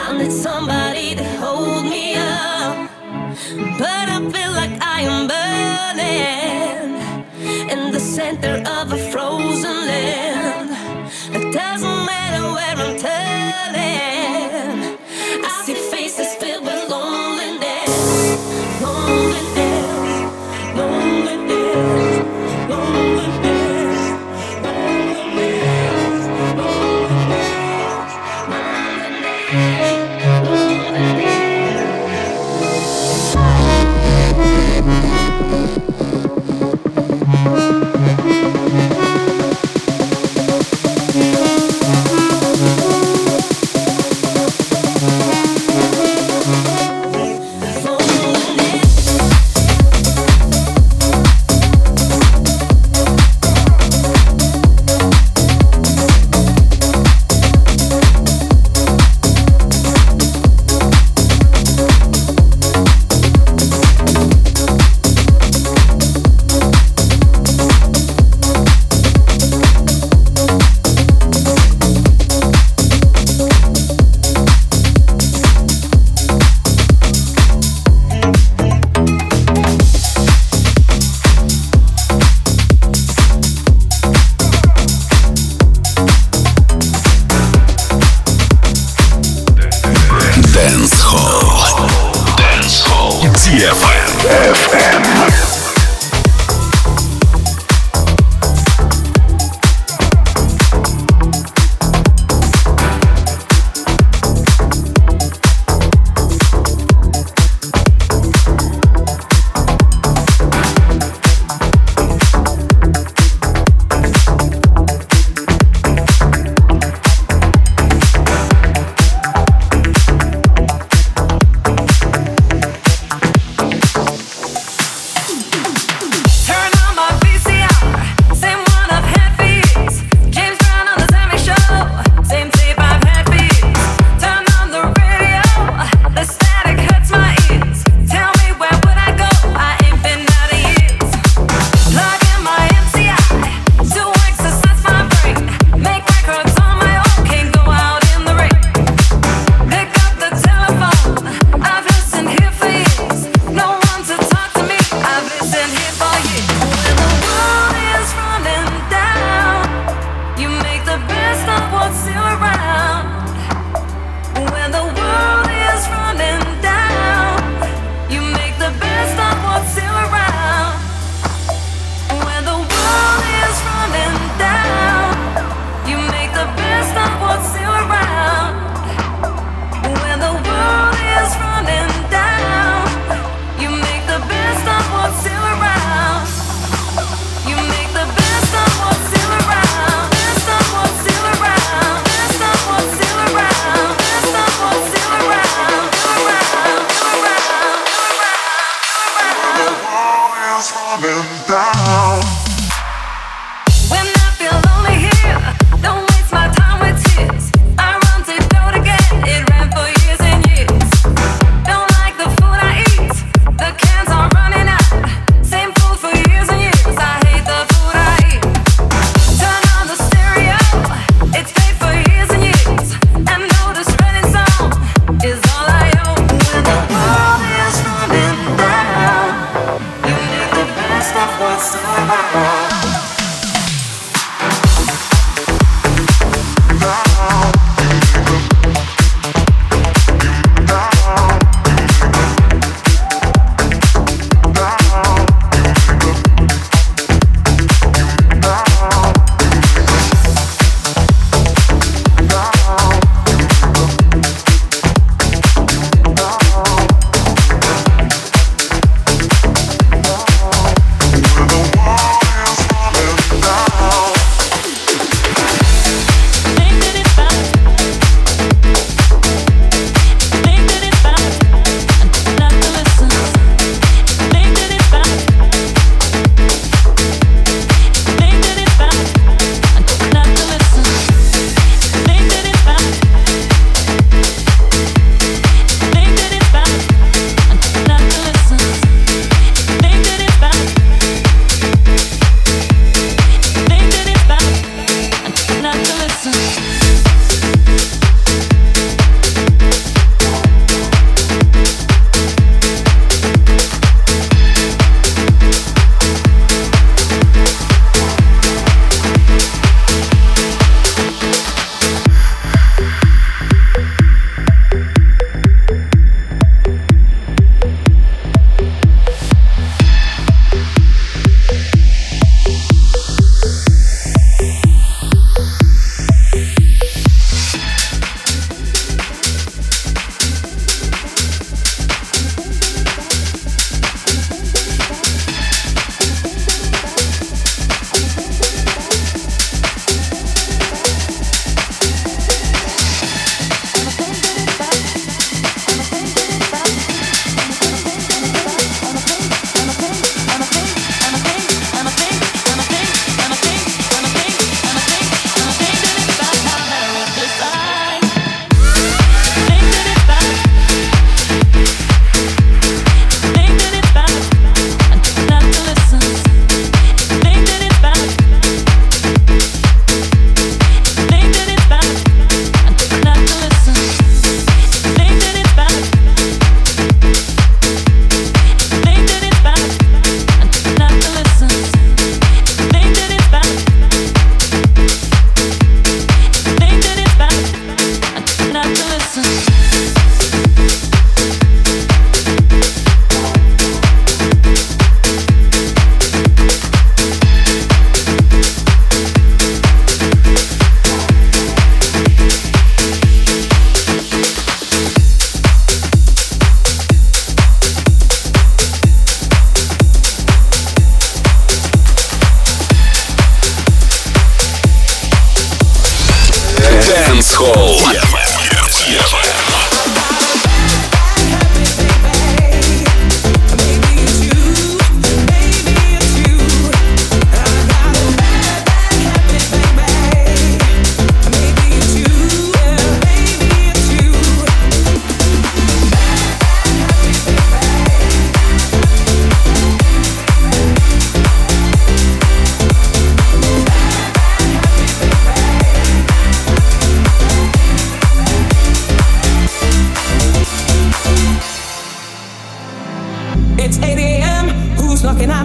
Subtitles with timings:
[0.00, 2.90] I need somebody to hold me up,
[3.78, 6.90] but I feel like I am burning
[7.70, 10.70] in the center of a frozen land.
[11.36, 14.27] It doesn't matter where I'm turning.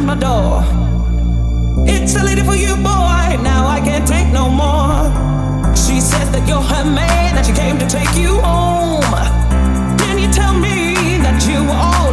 [0.04, 0.64] my door.
[1.88, 3.26] It's a lady for you, boy.
[3.42, 5.12] Now I can't take no more.
[5.76, 9.04] She says that you're her man, that she came to take you home.
[9.98, 12.13] Can you tell me that you were all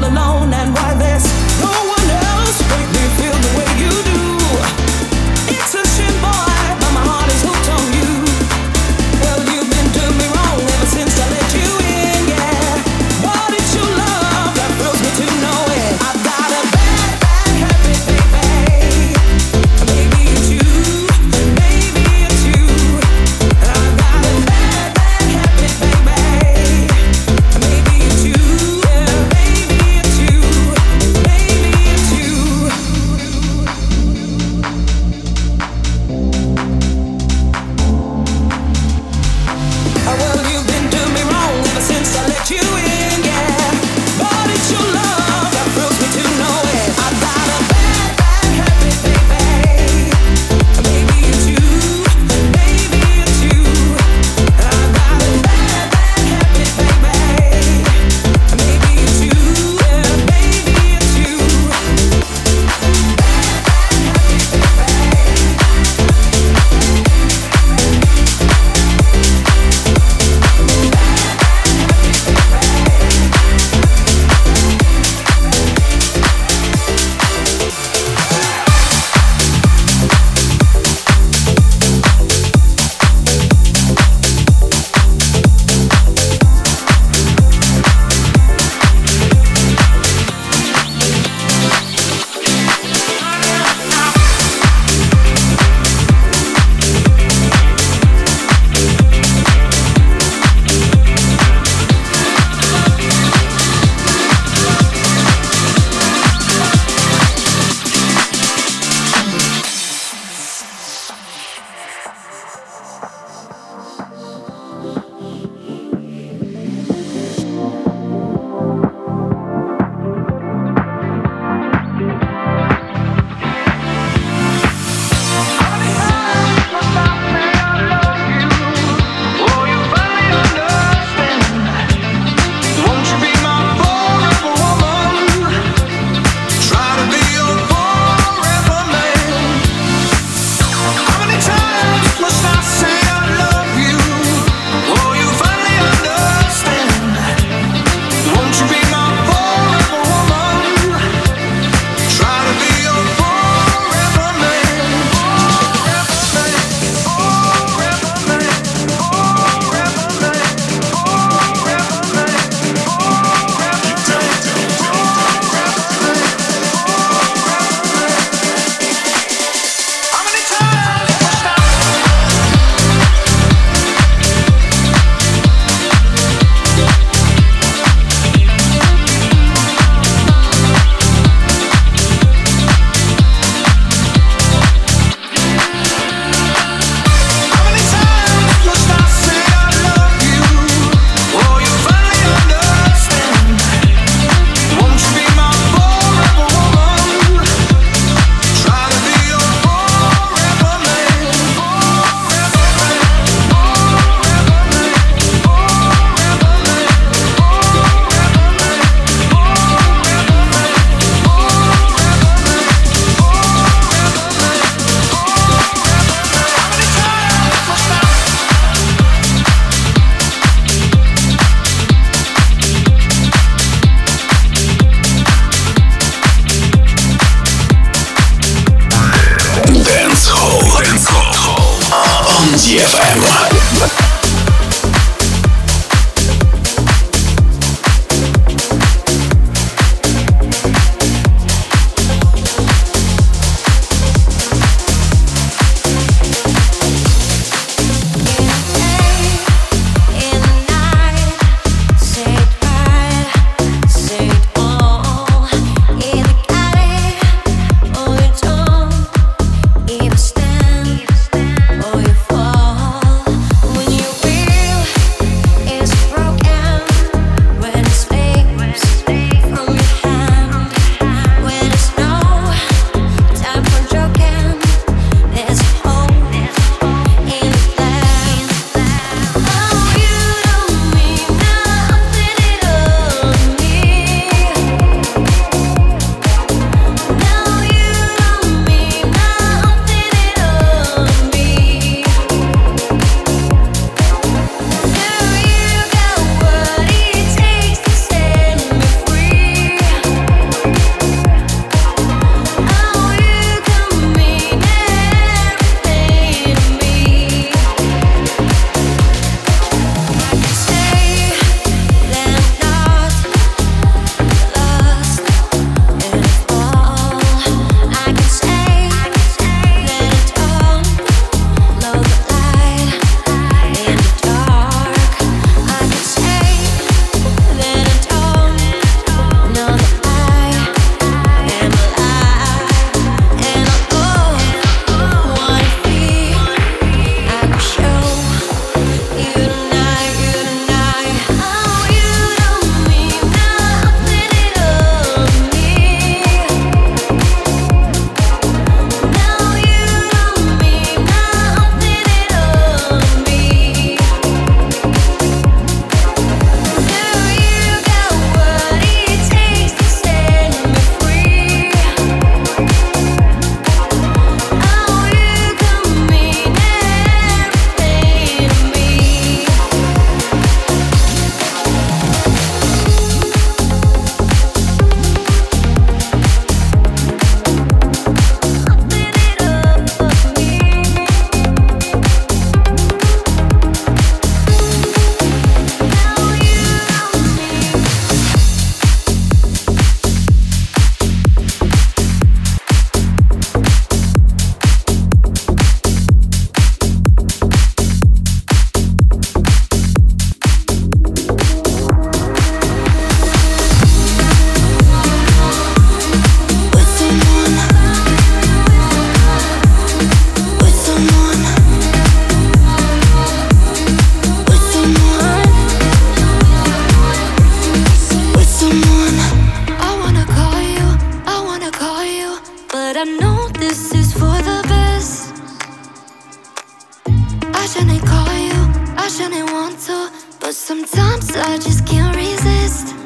[430.50, 432.96] But sometimes I just can't resist.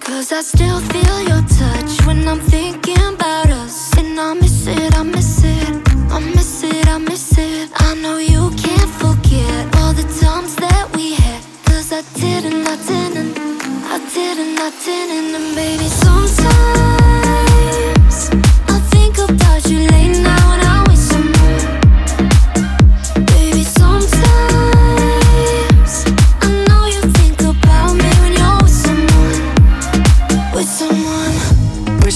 [0.00, 3.94] Cause I still feel your touch when I'm thinking about us.
[3.98, 5.68] And I miss it, I miss it,
[6.10, 7.68] I miss it, I miss it.
[7.74, 11.42] I know you can't forget all the times that we had.
[11.66, 13.38] Cause I didn't, I didn't,
[13.84, 15.34] I didn't, I didn't.
[15.34, 17.03] And baby, sometimes.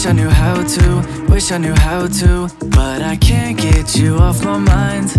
[0.09, 4.42] I knew how to, wish I knew how to, but I can't get you off
[4.42, 5.14] my mind.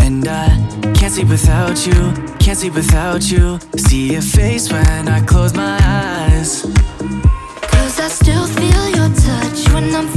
[0.00, 0.48] And I
[0.96, 3.60] can't sleep without you, can't sleep without you.
[3.76, 6.62] See your face when I close my eyes.
[7.70, 10.08] Cause I still feel your touch when I'm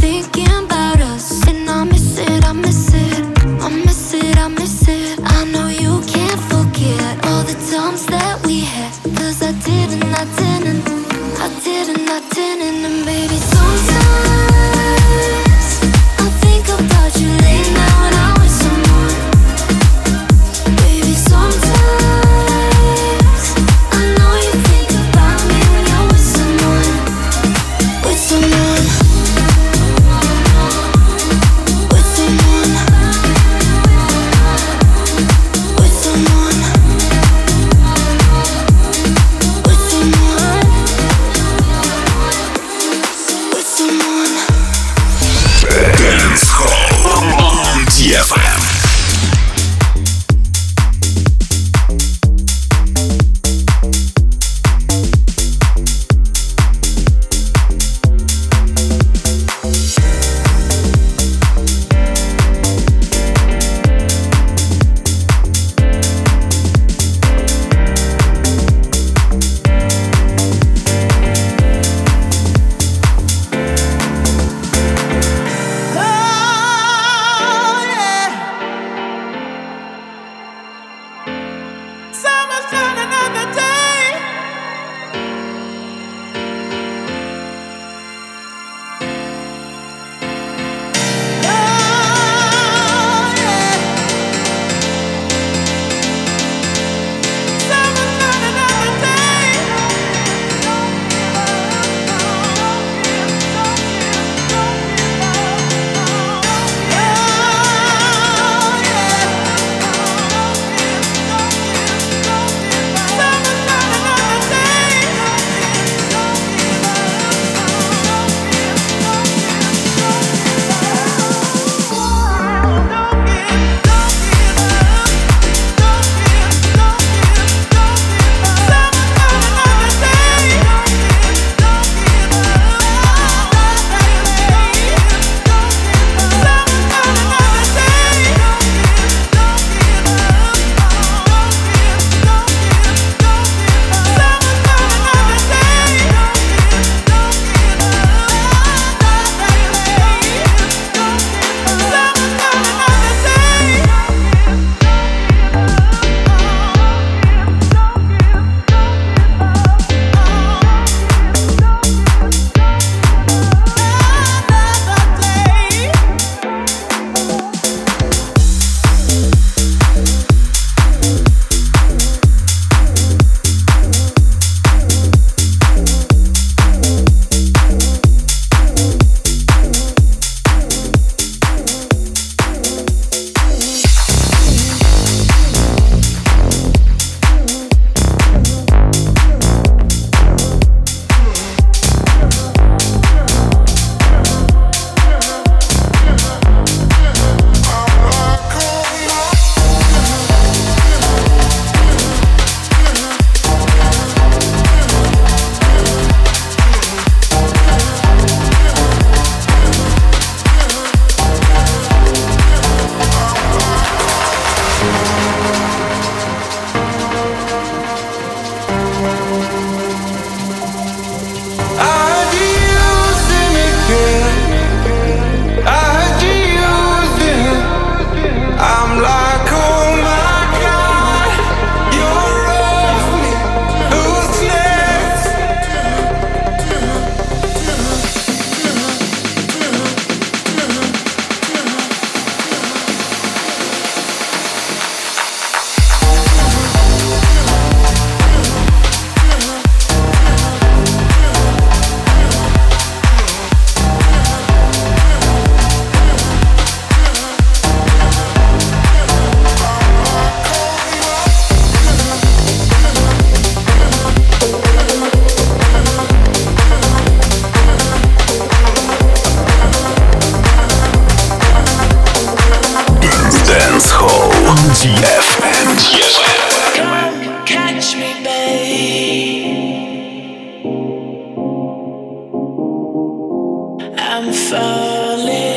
[284.60, 285.49] Darling.